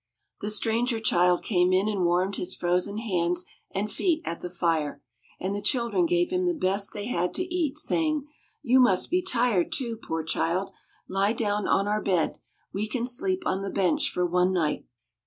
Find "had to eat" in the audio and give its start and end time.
7.05-7.77